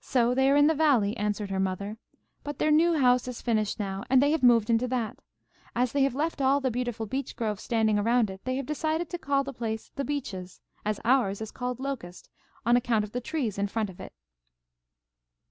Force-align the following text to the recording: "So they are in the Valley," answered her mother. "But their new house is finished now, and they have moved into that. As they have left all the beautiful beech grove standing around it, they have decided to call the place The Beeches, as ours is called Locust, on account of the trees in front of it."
"So 0.00 0.34
they 0.34 0.48
are 0.50 0.56
in 0.56 0.68
the 0.68 0.74
Valley," 0.74 1.14
answered 1.18 1.50
her 1.50 1.60
mother. 1.60 1.98
"But 2.42 2.58
their 2.58 2.70
new 2.70 2.94
house 2.94 3.28
is 3.28 3.42
finished 3.42 3.78
now, 3.78 4.04
and 4.08 4.22
they 4.22 4.30
have 4.30 4.42
moved 4.42 4.70
into 4.70 4.88
that. 4.88 5.18
As 5.76 5.92
they 5.92 6.02
have 6.04 6.14
left 6.14 6.40
all 6.40 6.60
the 6.62 6.70
beautiful 6.70 7.04
beech 7.04 7.36
grove 7.36 7.60
standing 7.60 7.98
around 7.98 8.30
it, 8.30 8.42
they 8.46 8.56
have 8.56 8.64
decided 8.64 9.10
to 9.10 9.18
call 9.18 9.44
the 9.44 9.52
place 9.52 9.90
The 9.96 10.04
Beeches, 10.06 10.62
as 10.82 10.98
ours 11.04 11.42
is 11.42 11.50
called 11.50 11.78
Locust, 11.78 12.30
on 12.64 12.74
account 12.74 13.04
of 13.04 13.12
the 13.12 13.20
trees 13.20 13.58
in 13.58 13.66
front 13.66 13.90
of 13.90 14.00
it." 14.00 14.14